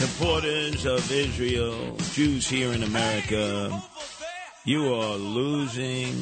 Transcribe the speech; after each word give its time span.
Supporters 0.00 0.86
of 0.86 1.12
Israel, 1.12 1.94
Jews 2.14 2.48
here 2.48 2.72
in 2.72 2.82
America, 2.84 3.82
you 4.64 4.94
are 4.94 5.16
losing 5.16 6.14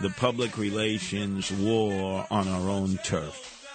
the 0.00 0.08
public 0.16 0.56
relations 0.56 1.52
war 1.52 2.26
on 2.30 2.48
our 2.48 2.70
own 2.70 2.96
turf. 3.04 3.68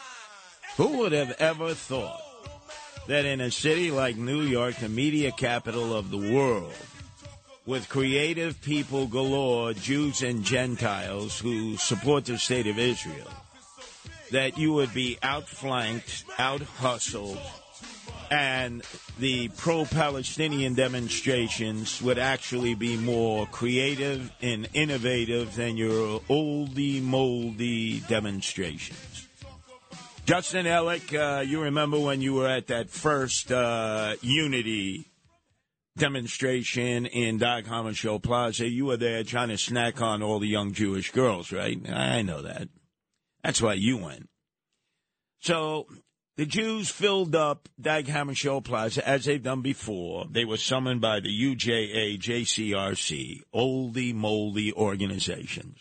Who 0.77 0.97
would 0.97 1.11
have 1.11 1.35
ever 1.39 1.75
thought 1.75 2.23
that 3.05 3.25
in 3.25 3.39
a 3.39 3.51
city 3.51 3.91
like 3.91 4.17
New 4.17 4.41
York, 4.41 4.77
the 4.77 4.89
media 4.89 5.31
capital 5.31 5.95
of 5.95 6.09
the 6.09 6.33
world, 6.33 6.73
with 7.67 7.87
creative 7.87 8.59
people 8.63 9.05
galore, 9.05 9.73
Jews 9.73 10.23
and 10.23 10.43
Gentiles 10.43 11.39
who 11.39 11.77
support 11.77 12.25
the 12.25 12.39
state 12.39 12.65
of 12.65 12.79
Israel, 12.79 13.29
that 14.31 14.57
you 14.57 14.73
would 14.73 14.91
be 14.91 15.19
outflanked, 15.21 16.23
out 16.39 16.63
hustled, 16.63 17.37
and 18.31 18.81
the 19.19 19.49
pro 19.49 19.83
Palestinian 19.83 20.73
demonstrations 20.73 22.01
would 22.01 22.17
actually 22.17 22.73
be 22.73 22.95
more 22.95 23.45
creative 23.47 24.31
and 24.41 24.69
innovative 24.73 25.53
than 25.55 25.75
your 25.75 26.21
oldie 26.21 27.03
moldy 27.03 27.99
demonstrations. 28.07 29.27
Justin 30.25 30.65
Ellick, 30.65 31.13
uh, 31.13 31.41
you 31.41 31.61
remember 31.61 31.99
when 31.99 32.21
you 32.21 32.33
were 32.35 32.47
at 32.47 32.67
that 32.67 32.89
first 32.89 33.51
uh, 33.51 34.15
Unity 34.21 35.07
demonstration 35.97 37.05
in 37.07 37.37
Dag 37.37 37.65
Hammarskjöld 37.65 38.23
Plaza? 38.23 38.69
You 38.69 38.85
were 38.85 38.97
there 38.97 39.25
trying 39.25 39.49
to 39.49 39.57
snack 39.57 40.01
on 40.01 40.23
all 40.23 40.39
the 40.39 40.47
young 40.47 40.71
Jewish 40.71 41.11
girls, 41.11 41.51
right? 41.51 41.77
I 41.91 42.21
know 42.21 42.43
that. 42.43 42.69
That's 43.43 43.61
why 43.61 43.73
you 43.73 43.97
went. 43.97 44.29
So 45.41 45.87
the 46.37 46.45
Jews 46.45 46.89
filled 46.89 47.35
up 47.35 47.67
Dag 47.79 48.07
Hammarskjöld 48.07 48.63
Plaza 48.63 49.07
as 49.07 49.25
they've 49.25 49.41
done 49.41 49.61
before. 49.61 50.25
They 50.29 50.45
were 50.45 50.57
summoned 50.57 51.01
by 51.01 51.19
the 51.19 51.29
UJA, 51.29 52.19
JCRC, 52.19 53.41
oldie 53.53 54.13
moldy 54.13 54.73
organizations 54.73 55.77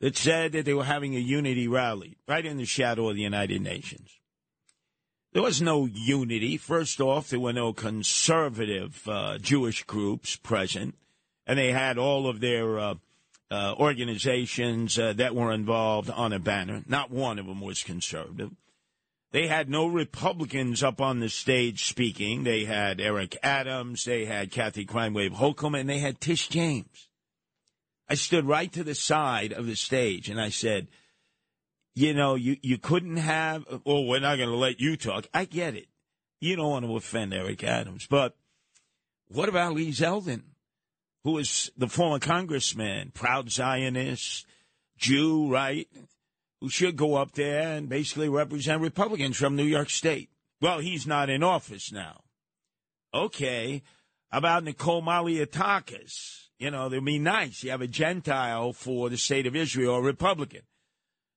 that 0.00 0.16
said 0.16 0.52
that 0.52 0.64
they 0.64 0.74
were 0.74 0.84
having 0.84 1.16
a 1.16 1.20
unity 1.20 1.66
rally 1.66 2.16
right 2.28 2.44
in 2.44 2.56
the 2.56 2.64
shadow 2.64 3.08
of 3.08 3.16
the 3.16 3.22
United 3.22 3.60
Nations. 3.62 4.10
There 5.32 5.42
was 5.42 5.60
no 5.60 5.86
unity. 5.86 6.56
First 6.56 7.00
off, 7.00 7.28
there 7.28 7.40
were 7.40 7.52
no 7.52 7.72
conservative 7.72 9.06
uh, 9.06 9.38
Jewish 9.38 9.84
groups 9.84 10.36
present, 10.36 10.94
and 11.46 11.58
they 11.58 11.72
had 11.72 11.98
all 11.98 12.28
of 12.28 12.40
their 12.40 12.78
uh, 12.78 12.94
uh, 13.50 13.74
organizations 13.78 14.98
uh, 14.98 15.12
that 15.14 15.34
were 15.34 15.52
involved 15.52 16.10
on 16.10 16.32
a 16.32 16.38
banner. 16.38 16.82
Not 16.86 17.10
one 17.10 17.38
of 17.38 17.46
them 17.46 17.60
was 17.60 17.82
conservative. 17.82 18.52
They 19.30 19.46
had 19.46 19.68
no 19.68 19.86
Republicans 19.86 20.82
up 20.82 21.00
on 21.00 21.20
the 21.20 21.28
stage 21.28 21.84
speaking. 21.84 22.44
They 22.44 22.64
had 22.64 23.00
Eric 23.00 23.36
Adams, 23.42 24.04
they 24.04 24.24
had 24.24 24.50
Kathy 24.50 24.84
Crime 24.84 25.12
Wave 25.12 25.32
Hochul, 25.32 25.78
and 25.78 25.88
they 25.88 25.98
had 25.98 26.20
Tish 26.20 26.48
James. 26.48 27.08
I 28.08 28.14
stood 28.14 28.46
right 28.46 28.72
to 28.72 28.82
the 28.82 28.94
side 28.94 29.52
of 29.52 29.66
the 29.66 29.76
stage 29.76 30.30
and 30.30 30.40
I 30.40 30.48
said, 30.48 30.88
you 31.94 32.14
know, 32.14 32.36
you, 32.36 32.56
you 32.62 32.78
couldn't 32.78 33.16
have, 33.16 33.66
oh, 33.68 33.82
well, 33.84 34.04
we're 34.06 34.20
not 34.20 34.36
going 34.36 34.48
to 34.48 34.56
let 34.56 34.80
you 34.80 34.96
talk. 34.96 35.26
I 35.34 35.44
get 35.44 35.74
it. 35.74 35.88
You 36.40 36.56
don't 36.56 36.70
want 36.70 36.86
to 36.86 36.96
offend 36.96 37.34
Eric 37.34 37.64
Adams. 37.64 38.06
But 38.08 38.36
what 39.26 39.48
about 39.48 39.74
Lee 39.74 39.90
Zeldin, 39.90 40.42
who 41.24 41.36
is 41.38 41.70
the 41.76 41.88
former 41.88 42.20
congressman, 42.20 43.10
proud 43.12 43.50
Zionist, 43.50 44.46
Jew, 44.96 45.50
right? 45.50 45.88
Who 46.60 46.68
should 46.68 46.96
go 46.96 47.14
up 47.14 47.32
there 47.32 47.76
and 47.76 47.88
basically 47.88 48.28
represent 48.28 48.82
Republicans 48.82 49.36
from 49.36 49.54
New 49.54 49.64
York 49.64 49.90
State. 49.90 50.30
Well, 50.60 50.80
he's 50.80 51.06
not 51.06 51.30
in 51.30 51.42
office 51.42 51.92
now. 51.92 52.22
Okay. 53.14 53.82
How 54.30 54.38
about 54.38 54.64
Nicole 54.64 55.02
Malliotakis? 55.02 56.48
You 56.58 56.72
know, 56.72 56.88
they'd 56.88 57.04
be 57.04 57.18
nice. 57.18 57.62
You 57.62 57.70
have 57.70 57.80
a 57.80 57.86
Gentile 57.86 58.72
for 58.72 59.08
the 59.08 59.16
state 59.16 59.46
of 59.46 59.54
Israel, 59.54 59.96
a 59.96 60.02
Republican. 60.02 60.62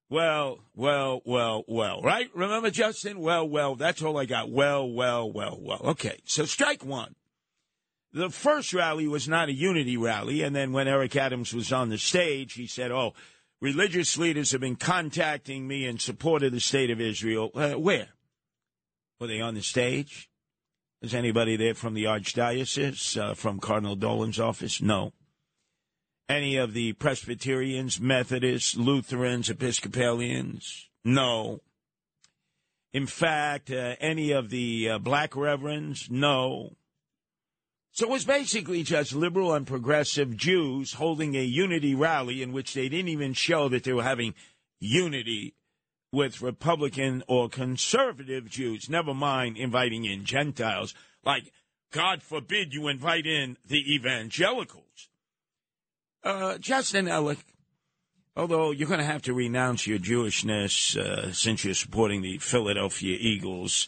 Well, 0.09 0.59
well, 0.75 1.21
well, 1.23 1.63
well, 1.67 2.01
right? 2.01 2.29
Remember, 2.35 2.69
Justin? 2.69 3.19
Well, 3.19 3.47
well, 3.47 3.75
that's 3.75 4.01
all 4.01 4.17
I 4.17 4.25
got. 4.25 4.51
Well, 4.51 4.91
well, 4.91 5.31
well, 5.31 5.57
well. 5.61 5.79
Okay, 5.85 6.19
so 6.25 6.43
strike 6.43 6.83
one. 6.83 7.15
The 8.11 8.29
first 8.29 8.73
rally 8.73 9.07
was 9.07 9.29
not 9.29 9.47
a 9.47 9.53
unity 9.53 9.95
rally, 9.95 10.41
and 10.41 10.53
then 10.53 10.73
when 10.73 10.89
Eric 10.89 11.15
Adams 11.15 11.53
was 11.53 11.71
on 11.71 11.87
the 11.87 11.97
stage, 11.97 12.53
he 12.53 12.67
said, 12.67 12.91
Oh, 12.91 13.13
religious 13.61 14.17
leaders 14.17 14.51
have 14.51 14.61
been 14.61 14.75
contacting 14.75 15.67
me 15.67 15.85
in 15.85 15.99
support 15.99 16.43
of 16.43 16.51
the 16.51 16.59
state 16.59 16.89
of 16.89 16.99
Israel. 16.99 17.51
Uh, 17.53 17.73
where? 17.73 18.09
Were 19.19 19.27
they 19.27 19.39
on 19.39 19.53
the 19.53 19.61
stage? 19.61 20.29
Is 21.01 21.13
anybody 21.13 21.55
there 21.55 21.73
from 21.73 21.93
the 21.93 22.05
Archdiocese, 22.05 23.17
uh, 23.19 23.33
from 23.33 23.59
Cardinal 23.59 23.95
Dolan's 23.95 24.39
office? 24.39 24.81
No. 24.81 25.13
Any 26.27 26.57
of 26.57 26.73
the 26.73 26.93
Presbyterians, 26.93 27.99
Methodists, 27.99 28.75
Lutherans, 28.75 29.49
Episcopalians? 29.49 30.89
No. 31.03 31.61
In 32.93 33.07
fact, 33.07 33.71
uh, 33.71 33.95
any 33.99 34.31
of 34.31 34.49
the 34.49 34.89
uh, 34.89 34.97
black 34.99 35.35
reverends? 35.35 36.09
No. 36.09 36.75
So 37.93 38.07
it 38.07 38.11
was 38.11 38.23
basically 38.23 38.83
just 38.83 39.13
liberal 39.13 39.53
and 39.53 39.67
progressive 39.67 40.37
Jews 40.37 40.93
holding 40.93 41.35
a 41.35 41.43
unity 41.43 41.93
rally 41.93 42.41
in 42.41 42.53
which 42.53 42.73
they 42.73 42.87
didn't 42.87 43.09
even 43.09 43.33
show 43.33 43.67
that 43.69 43.83
they 43.83 43.91
were 43.91 44.03
having 44.03 44.33
unity 44.79 45.55
with 46.11 46.41
Republican 46.41 47.23
or 47.27 47.49
conservative 47.49 48.49
Jews, 48.49 48.89
never 48.89 49.13
mind 49.13 49.57
inviting 49.57 50.05
in 50.05 50.25
Gentiles. 50.25 50.93
Like, 51.23 51.51
God 51.91 52.21
forbid 52.23 52.73
you 52.73 52.87
invite 52.87 53.25
in 53.25 53.57
the 53.65 53.93
evangelicals. 53.93 55.09
Uh, 56.23 56.57
Justin 56.57 57.07
Ellick, 57.07 57.43
although 58.35 58.71
you're 58.71 58.87
going 58.87 58.99
to 58.99 59.05
have 59.05 59.23
to 59.23 59.33
renounce 59.33 59.85
your 59.85 59.99
Jewishness 59.99 60.97
uh, 60.97 61.33
since 61.33 61.65
you're 61.65 61.73
supporting 61.73 62.21
the 62.21 62.37
Philadelphia 62.37 63.17
Eagles 63.19 63.87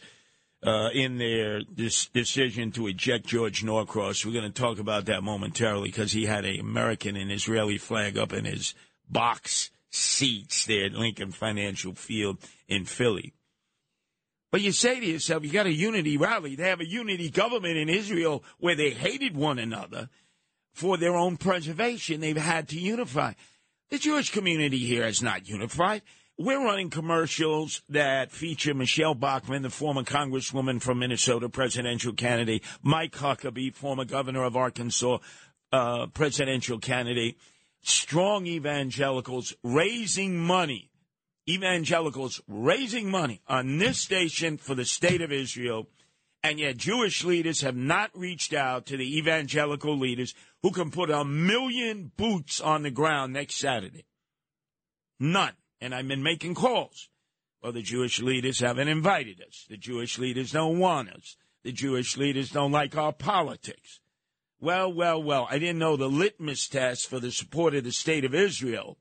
uh, 0.66 0.90
in 0.94 1.18
their 1.18 1.62
decision 1.62 2.72
to 2.72 2.88
eject 2.88 3.28
George 3.28 3.64
Norcross. 3.64 4.26
We're 4.26 4.34
going 4.34 4.52
to 4.52 4.62
talk 4.62 4.80
about 4.80 5.06
that 5.06 5.24
momentarily 5.24 5.90
because 5.90 6.12
he 6.12 6.26
had 6.26 6.46
an 6.46 6.60
American 6.60 7.16
and 7.16 7.32
Israeli 7.32 7.78
flag 7.78 8.18
up 8.18 8.34
in 8.34 8.46
his 8.46 8.74
box 9.10 9.72
seats 9.90 10.66
there 10.66 10.86
at 10.86 10.94
Lincoln 10.94 11.32
Financial 11.32 11.94
Field 11.94 12.38
in 12.68 12.86
Philly. 12.86 13.34
But 14.52 14.62
you 14.62 14.72
say 14.72 15.00
to 15.00 15.06
yourself, 15.06 15.44
you 15.44 15.52
got 15.52 15.66
a 15.66 15.74
unity 15.74 16.16
rally. 16.16 16.56
They 16.56 16.70
have 16.70 16.80
a 16.80 16.88
unity 16.88 17.30
government 17.30 17.76
in 17.76 17.90
Israel 17.90 18.44
where 18.60 18.76
they 18.76 18.92
hated 18.92 19.36
one 19.36 19.60
another 19.60 20.10
for 20.72 20.98
their 20.98 21.16
own 21.16 21.38
preservation. 21.38 22.22
They've 22.22 22.38
had 22.38 22.70
to 22.70 22.80
unify. 22.80 23.34
The 23.90 23.98
Jewish 23.98 24.32
community 24.32 24.80
here 24.80 25.06
is 25.06 25.22
not 25.22 25.48
unified. 25.48 26.04
We're 26.36 26.66
running 26.66 26.90
commercials 26.90 27.84
that 27.90 28.32
feature 28.32 28.74
Michelle 28.74 29.14
Bachmann, 29.14 29.62
the 29.62 29.70
former 29.70 30.02
congresswoman 30.02 30.82
from 30.82 30.98
Minnesota, 30.98 31.48
presidential 31.48 32.14
candidate, 32.14 32.64
Mike 32.82 33.12
Huckabee, 33.12 33.72
former 33.72 34.04
governor 34.04 34.44
of 34.44 34.58
Arkansas, 34.58 35.20
uh, 35.72 36.08
presidential 36.08 36.80
candidate, 36.80 37.38
strong 37.84 38.48
evangelicals 38.48 39.54
raising 39.64 40.40
money, 40.40 40.90
evangelicals 41.48 42.42
raising 42.48 43.12
money 43.12 43.42
on 43.48 43.78
this 43.78 44.00
station 44.00 44.58
for 44.58 44.74
the 44.74 44.86
state 44.86 45.22
of 45.22 45.32
Israel, 45.32 45.88
and 46.42 46.60
yet 46.60 46.78
Jewish 46.78 47.24
leaders 47.24 47.62
have 47.62 47.76
not 47.76 48.10
reached 48.16 48.54
out 48.54 48.88
to 48.88 48.98
the 48.98 49.20
evangelical 49.20 50.00
leaders 50.00 50.34
who 50.64 50.72
can 50.72 50.90
put 50.90 51.12
a 51.12 51.24
million 51.24 52.12
boots 52.18 52.60
on 52.60 52.82
the 52.82 52.92
ground 52.92 53.34
next 53.34 53.60
Saturday. 53.60 54.06
None. 55.20 55.54
And 55.84 55.94
I've 55.94 56.08
been 56.08 56.24
making 56.24 56.56
calls. 56.56 57.10
Well, 57.62 57.74
the 57.74 57.82
Jewish 57.82 58.22
leaders 58.22 58.62
haven't 58.62 58.88
invited 58.88 59.42
us. 59.42 59.66
The 59.70 59.76
Jewish 59.76 60.18
leaders 60.18 60.54
don't 60.54 60.80
want 60.80 61.10
us. 61.10 61.36
The 61.64 61.74
Jewish 61.74 62.16
leaders 62.16 62.52
don't 62.52 62.72
like 62.72 62.96
our 62.96 63.12
politics. 63.12 64.00
Well, 64.62 64.94
well, 64.94 65.22
well, 65.22 65.46
I 65.52 65.60
didn't 65.60 65.80
know 65.80 65.98
the 65.98 66.08
litmus 66.08 66.70
test 66.70 67.10
for 67.10 67.20
the 67.20 67.34
support 67.34 67.76
of 67.76 67.84
the 67.84 67.92
state 67.92 68.24
of 68.24 68.34
Israel, 68.34 68.98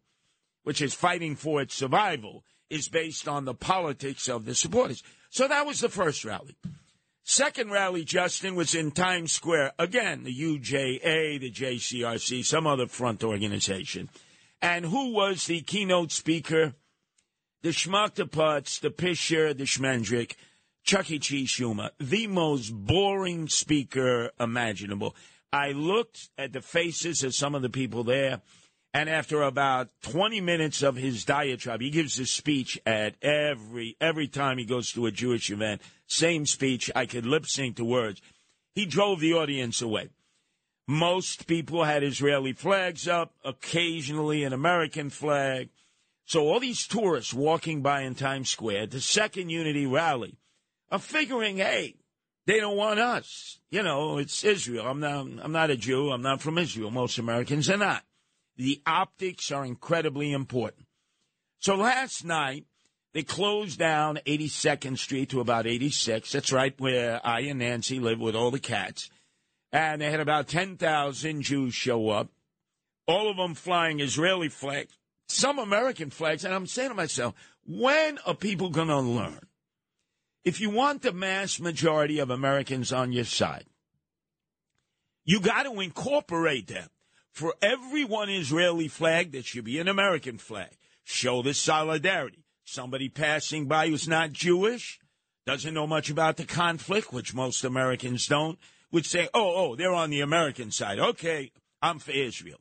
which 0.64 0.82
is 0.82 0.92
fighting 0.92 1.36
for 1.36 1.62
its 1.62 1.76
survival, 1.76 2.42
is 2.68 2.88
based 2.88 3.28
on 3.28 3.44
the 3.44 3.54
politics 3.54 4.28
of 4.28 4.44
the 4.44 4.54
supporters. 4.56 5.04
So 5.30 5.46
that 5.46 5.64
was 5.64 5.78
the 5.78 5.88
first 5.88 6.24
rally. 6.24 6.56
Second 7.22 7.70
rally, 7.70 8.04
Justin, 8.04 8.56
was 8.56 8.74
in 8.74 8.90
Times 8.90 9.30
Square. 9.30 9.74
Again, 9.78 10.24
the 10.24 10.34
UJA, 10.34 11.38
the 11.38 11.52
JCRC, 11.52 12.44
some 12.44 12.66
other 12.66 12.88
front 12.88 13.22
organization. 13.22 14.08
And 14.62 14.86
who 14.86 15.12
was 15.12 15.46
the 15.46 15.60
keynote 15.60 16.12
speaker? 16.12 16.74
The 17.62 17.70
Schmucktaputz, 17.70 18.80
the 18.80 18.92
Pisher, 18.92 19.52
the 19.52 19.64
Schmendrick, 19.64 20.36
Chuck 20.84 21.10
E. 21.10 21.18
Cheese 21.18 21.50
Schumer, 21.50 21.90
the 21.98 22.28
most 22.28 22.70
boring 22.70 23.48
speaker 23.48 24.30
imaginable. 24.38 25.16
I 25.52 25.72
looked 25.72 26.30
at 26.38 26.52
the 26.52 26.62
faces 26.62 27.24
of 27.24 27.34
some 27.34 27.56
of 27.56 27.62
the 27.62 27.68
people 27.68 28.04
there, 28.04 28.40
and 28.94 29.08
after 29.08 29.42
about 29.42 29.88
20 30.02 30.40
minutes 30.40 30.82
of 30.82 30.96
his 30.96 31.24
diatribe, 31.24 31.80
he 31.80 31.90
gives 31.90 32.18
a 32.18 32.26
speech 32.26 32.80
at 32.86 33.16
every 33.20 33.96
every 34.00 34.28
time 34.28 34.58
he 34.58 34.64
goes 34.64 34.92
to 34.92 35.06
a 35.06 35.10
Jewish 35.10 35.50
event. 35.50 35.82
Same 36.06 36.46
speech. 36.46 36.90
I 36.94 37.06
could 37.06 37.26
lip 37.26 37.46
sync 37.46 37.76
the 37.76 37.84
words. 37.84 38.22
he 38.74 38.86
drove 38.86 39.20
the 39.20 39.34
audience 39.34 39.82
away. 39.82 40.08
Most 40.86 41.46
people 41.46 41.84
had 41.84 42.02
Israeli 42.02 42.52
flags 42.52 43.06
up, 43.06 43.34
occasionally 43.44 44.44
an 44.44 44.52
American 44.52 45.10
flag. 45.10 45.68
So 46.24 46.48
all 46.48 46.60
these 46.60 46.86
tourists 46.86 47.32
walking 47.32 47.82
by 47.82 48.02
in 48.02 48.14
Times 48.14 48.50
Square, 48.50 48.88
the 48.88 49.00
second 49.00 49.50
unity 49.50 49.86
rally, 49.86 50.38
are 50.90 50.98
figuring, 50.98 51.58
hey, 51.58 51.96
they 52.46 52.58
don't 52.58 52.76
want 52.76 52.98
us. 52.98 53.58
You 53.70 53.82
know, 53.82 54.18
it's 54.18 54.44
Israel. 54.44 54.86
I'm 54.86 55.00
not, 55.00 55.26
I'm 55.42 55.52
not 55.52 55.70
a 55.70 55.76
Jew. 55.76 56.10
I'm 56.10 56.22
not 56.22 56.40
from 56.40 56.58
Israel. 56.58 56.90
Most 56.90 57.18
Americans 57.18 57.70
are 57.70 57.76
not. 57.76 58.02
The 58.56 58.82
optics 58.86 59.50
are 59.50 59.64
incredibly 59.64 60.32
important. 60.32 60.86
So 61.58 61.76
last 61.76 62.24
night, 62.24 62.66
they 63.12 63.22
closed 63.22 63.78
down 63.78 64.18
82nd 64.26 64.98
Street 64.98 65.30
to 65.30 65.40
about 65.40 65.66
86. 65.66 66.32
That's 66.32 66.52
right 66.52 66.74
where 66.78 67.20
I 67.24 67.40
and 67.40 67.60
Nancy 67.60 68.00
live 68.00 68.18
with 68.18 68.34
all 68.34 68.50
the 68.50 68.58
cats. 68.58 69.10
And 69.72 70.02
they 70.02 70.10
had 70.10 70.20
about 70.20 70.48
10,000 70.48 71.42
Jews 71.42 71.74
show 71.74 72.10
up, 72.10 72.28
all 73.06 73.30
of 73.30 73.36
them 73.38 73.54
flying 73.54 74.00
Israeli 74.00 74.48
flags, 74.48 74.98
some 75.28 75.58
American 75.58 76.10
flags. 76.10 76.44
And 76.44 76.52
I'm 76.54 76.66
saying 76.66 76.90
to 76.90 76.94
myself, 76.94 77.34
when 77.66 78.18
are 78.26 78.34
people 78.34 78.68
going 78.68 78.88
to 78.88 79.00
learn? 79.00 79.40
If 80.44 80.60
you 80.60 80.70
want 80.70 81.02
the 81.02 81.12
mass 81.12 81.60
majority 81.60 82.18
of 82.18 82.28
Americans 82.28 82.92
on 82.92 83.12
your 83.12 83.24
side, 83.24 83.64
you 85.24 85.40
got 85.40 85.62
to 85.62 85.80
incorporate 85.80 86.66
them. 86.66 86.88
For 87.30 87.54
every 87.62 88.04
one 88.04 88.28
Israeli 88.28 88.88
flag, 88.88 89.32
there 89.32 89.42
should 89.42 89.64
be 89.64 89.78
an 89.78 89.88
American 89.88 90.36
flag. 90.36 90.76
Show 91.04 91.42
the 91.42 91.54
solidarity. 91.54 92.44
Somebody 92.64 93.08
passing 93.08 93.66
by 93.66 93.88
who's 93.88 94.06
not 94.06 94.32
Jewish, 94.32 95.00
doesn't 95.46 95.74
know 95.74 95.86
much 95.86 96.10
about 96.10 96.36
the 96.36 96.44
conflict, 96.44 97.12
which 97.12 97.34
most 97.34 97.64
Americans 97.64 98.26
don't, 98.26 98.58
would 98.92 99.06
say, 99.06 99.28
oh, 99.34 99.54
oh, 99.56 99.76
they're 99.76 99.94
on 99.94 100.10
the 100.10 100.20
American 100.20 100.70
side. 100.70 100.98
Okay, 100.98 101.50
I'm 101.80 101.98
for 101.98 102.12
Israel. 102.12 102.58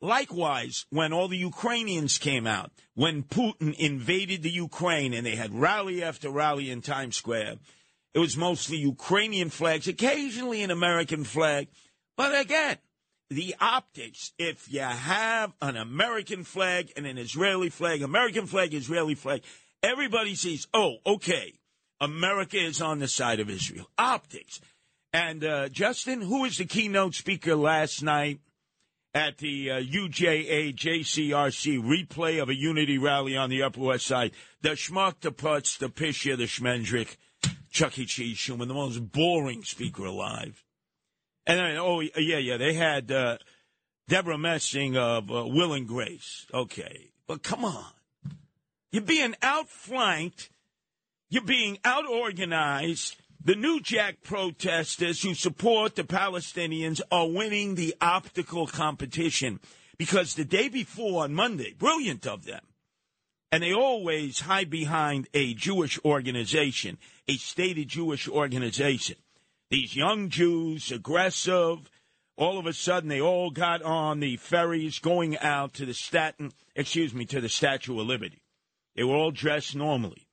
Likewise, 0.00 0.84
when 0.90 1.12
all 1.12 1.28
the 1.28 1.36
Ukrainians 1.36 2.18
came 2.18 2.46
out, 2.46 2.72
when 2.94 3.22
Putin 3.22 3.74
invaded 3.74 4.42
the 4.42 4.50
Ukraine 4.50 5.14
and 5.14 5.24
they 5.24 5.36
had 5.36 5.54
rally 5.54 6.02
after 6.02 6.28
rally 6.28 6.70
in 6.70 6.82
Times 6.82 7.16
Square, 7.16 7.56
it 8.12 8.18
was 8.18 8.36
mostly 8.36 8.76
Ukrainian 8.76 9.50
flags, 9.50 9.88
occasionally 9.88 10.62
an 10.62 10.70
American 10.70 11.24
flag. 11.24 11.68
But 12.16 12.38
again, 12.38 12.76
the 13.30 13.54
optics, 13.60 14.32
if 14.38 14.70
you 14.70 14.80
have 14.80 15.52
an 15.62 15.76
American 15.76 16.44
flag 16.44 16.92
and 16.96 17.06
an 17.06 17.18
Israeli 17.18 17.70
flag, 17.70 18.02
American 18.02 18.46
flag, 18.46 18.74
Israeli 18.74 19.14
flag, 19.14 19.42
everybody 19.82 20.34
sees, 20.34 20.68
oh, 20.74 20.96
okay, 21.06 21.54
America 22.00 22.58
is 22.58 22.82
on 22.82 22.98
the 22.98 23.08
side 23.08 23.40
of 23.40 23.48
Israel. 23.48 23.88
Optics. 23.96 24.60
And 25.14 25.44
uh, 25.44 25.68
Justin, 25.68 26.22
who 26.22 26.42
was 26.42 26.58
the 26.58 26.64
keynote 26.64 27.14
speaker 27.14 27.54
last 27.54 28.02
night 28.02 28.40
at 29.14 29.38
the 29.38 29.70
uh, 29.70 29.74
UJA 29.80 30.74
JCRC 30.74 31.80
replay 31.80 32.42
of 32.42 32.48
a 32.48 32.54
unity 32.54 32.98
rally 32.98 33.36
on 33.36 33.48
the 33.48 33.62
Upper 33.62 33.80
West 33.80 34.06
Side? 34.06 34.32
The 34.62 34.70
schmuck, 34.70 35.20
the 35.20 35.30
putz, 35.30 35.78
the 35.78 35.88
pisher, 35.88 36.34
the 36.34 36.46
schmendrick, 36.46 37.16
Chuck 37.70 37.96
E. 37.96 38.06
Cheese 38.06 38.38
Schumer, 38.38 38.66
the 38.66 38.74
most 38.74 39.12
boring 39.12 39.62
speaker 39.62 40.04
alive. 40.04 40.64
And 41.46 41.60
then, 41.60 41.76
oh, 41.76 42.00
yeah, 42.00 42.38
yeah, 42.38 42.56
they 42.56 42.74
had 42.74 43.12
uh, 43.12 43.38
Debra 44.08 44.36
Messing 44.36 44.96
of 44.96 45.30
uh, 45.30 45.46
Will 45.46 45.74
and 45.74 45.86
Grace. 45.86 46.44
Okay. 46.52 47.10
But 47.28 47.44
come 47.44 47.64
on. 47.64 47.86
You're 48.90 49.02
being 49.02 49.36
outflanked. 49.42 50.50
You're 51.30 51.44
being 51.44 51.76
outorganized 51.84 53.14
the 53.44 53.54
New 53.54 53.78
Jack 53.80 54.22
protesters 54.22 55.22
who 55.22 55.34
support 55.34 55.96
the 55.96 56.04
Palestinians 56.04 57.02
are 57.12 57.28
winning 57.28 57.74
the 57.74 57.94
optical 58.00 58.66
competition 58.66 59.60
because 59.98 60.34
the 60.34 60.46
day 60.46 60.68
before 60.68 61.24
on 61.24 61.34
Monday, 61.34 61.74
brilliant 61.78 62.26
of 62.26 62.44
them, 62.46 62.62
and 63.52 63.62
they 63.62 63.74
always 63.74 64.40
hide 64.40 64.70
behind 64.70 65.28
a 65.34 65.52
Jewish 65.54 66.00
organization, 66.04 66.96
a 67.28 67.36
stated 67.36 67.88
Jewish 67.88 68.28
organization. 68.28 69.16
These 69.70 69.94
young 69.94 70.30
Jews, 70.30 70.90
aggressive, 70.90 71.90
all 72.36 72.58
of 72.58 72.66
a 72.66 72.72
sudden 72.72 73.10
they 73.10 73.20
all 73.20 73.50
got 73.50 73.82
on 73.82 74.20
the 74.20 74.38
ferries 74.38 74.98
going 74.98 75.36
out 75.38 75.74
to 75.74 75.86
the 75.86 75.94
Staten, 75.94 76.52
excuse 76.74 77.12
me, 77.12 77.26
to 77.26 77.40
the 77.40 77.48
Statue 77.50 78.00
of 78.00 78.06
Liberty. 78.06 78.42
They 78.96 79.04
were 79.04 79.14
all 79.14 79.30
dressed 79.30 79.76
normally. 79.76 80.26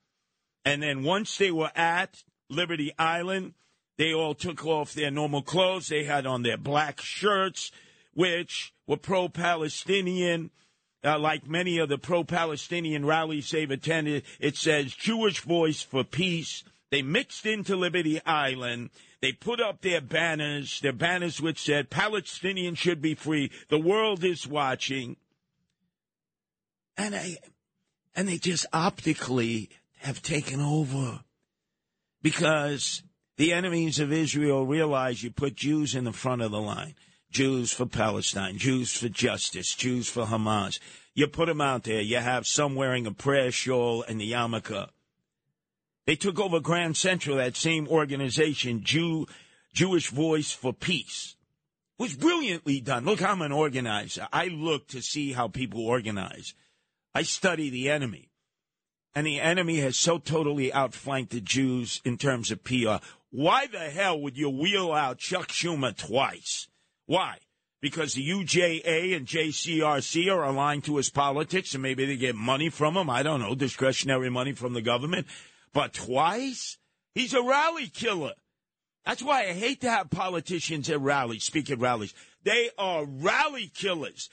And 0.63 0.81
then 0.81 1.03
once 1.03 1.37
they 1.37 1.51
were 1.51 1.71
at 1.75 2.23
Liberty 2.51 2.91
Island. 2.99 3.53
They 3.97 4.13
all 4.13 4.33
took 4.33 4.65
off 4.65 4.93
their 4.93 5.11
normal 5.11 5.41
clothes. 5.41 5.87
They 5.87 6.03
had 6.03 6.25
on 6.25 6.43
their 6.43 6.57
black 6.57 7.01
shirts, 7.01 7.71
which 8.13 8.73
were 8.87 8.97
pro 8.97 9.29
Palestinian. 9.29 10.51
Uh, 11.03 11.17
like 11.17 11.47
many 11.47 11.79
of 11.79 11.89
the 11.89 11.97
pro 11.97 12.23
Palestinian 12.23 13.05
rallies 13.05 13.49
they've 13.49 13.71
attended, 13.71 14.23
it 14.39 14.55
says 14.55 14.93
Jewish 14.93 15.41
Voice 15.41 15.81
for 15.81 16.03
Peace. 16.03 16.63
They 16.91 17.01
mixed 17.01 17.45
into 17.45 17.75
Liberty 17.75 18.21
Island. 18.25 18.91
They 19.21 19.31
put 19.31 19.61
up 19.61 19.81
their 19.81 20.01
banners, 20.01 20.79
their 20.81 20.93
banners 20.93 21.41
which 21.41 21.61
said 21.63 21.89
Palestinians 21.89 22.77
should 22.77 23.01
be 23.01 23.15
free. 23.15 23.51
The 23.69 23.79
world 23.79 24.23
is 24.23 24.47
watching. 24.47 25.15
And 26.97 27.15
I, 27.15 27.37
and 28.15 28.27
they 28.27 28.37
just 28.37 28.65
optically 28.73 29.69
have 29.99 30.21
taken 30.21 30.59
over 30.59 31.21
because 32.21 33.03
the 33.37 33.53
enemies 33.53 33.99
of 33.99 34.11
Israel 34.11 34.65
realize 34.65 35.23
you 35.23 35.31
put 35.31 35.55
Jews 35.55 35.95
in 35.95 36.03
the 36.03 36.13
front 36.13 36.41
of 36.41 36.51
the 36.51 36.61
line. 36.61 36.95
Jews 37.31 37.71
for 37.71 37.85
Palestine, 37.85 38.57
Jews 38.57 38.91
for 38.91 39.07
justice, 39.07 39.73
Jews 39.73 40.09
for 40.09 40.25
Hamas. 40.25 40.79
You 41.13 41.27
put 41.27 41.47
them 41.47 41.61
out 41.61 41.83
there. 41.83 42.01
You 42.01 42.17
have 42.17 42.45
some 42.45 42.75
wearing 42.75 43.07
a 43.07 43.11
prayer 43.11 43.51
shawl 43.51 44.03
and 44.03 44.19
the 44.19 44.31
yarmulke. 44.31 44.89
They 46.05 46.15
took 46.15 46.39
over 46.39 46.59
Grand 46.59 46.97
Central, 46.97 47.37
that 47.37 47.55
same 47.55 47.87
organization, 47.87 48.83
Jew, 48.83 49.27
Jewish 49.73 50.09
Voice 50.09 50.51
for 50.51 50.73
Peace. 50.73 51.35
It 51.99 52.03
was 52.03 52.15
brilliantly 52.15 52.81
done. 52.81 53.05
Look, 53.05 53.21
I'm 53.21 53.41
an 53.41 53.51
organizer. 53.51 54.27
I 54.33 54.47
look 54.47 54.87
to 54.89 55.01
see 55.01 55.31
how 55.31 55.47
people 55.47 55.85
organize. 55.85 56.53
I 57.13 57.21
study 57.21 57.69
the 57.69 57.89
enemy 57.89 58.30
and 59.13 59.27
the 59.27 59.39
enemy 59.39 59.77
has 59.77 59.97
so 59.97 60.17
totally 60.17 60.71
outflanked 60.71 61.31
the 61.31 61.41
Jews 61.41 62.01
in 62.05 62.17
terms 62.17 62.51
of 62.51 62.63
PR. 62.63 63.03
Why 63.29 63.67
the 63.67 63.79
hell 63.79 64.19
would 64.19 64.37
you 64.37 64.49
wheel 64.49 64.91
out 64.91 65.17
Chuck 65.17 65.49
Schumer 65.49 65.95
twice? 65.95 66.67
Why? 67.05 67.37
Because 67.81 68.13
the 68.13 68.29
UJA 68.29 69.15
and 69.15 69.25
JCRC 69.25 70.31
are 70.31 70.43
aligned 70.43 70.83
to 70.85 70.97
his 70.97 71.09
politics 71.09 71.73
and 71.73 71.81
maybe 71.81 72.05
they 72.05 72.17
get 72.17 72.35
money 72.35 72.69
from 72.69 72.95
him. 72.95 73.09
I 73.09 73.23
don't 73.23 73.41
know, 73.41 73.55
discretionary 73.55 74.29
money 74.29 74.53
from 74.53 74.73
the 74.73 74.81
government. 74.81 75.27
But 75.73 75.93
twice? 75.93 76.77
He's 77.15 77.33
a 77.33 77.41
rally 77.41 77.87
killer. 77.87 78.33
That's 79.05 79.23
why 79.23 79.41
I 79.41 79.53
hate 79.53 79.81
to 79.81 79.89
have 79.89 80.11
politicians 80.11 80.89
at 80.89 81.01
rallies, 81.01 81.43
speak 81.43 81.71
at 81.71 81.79
rallies. 81.79 82.13
They 82.43 82.69
are 82.77 83.05
rally 83.05 83.71
killers. 83.73 84.29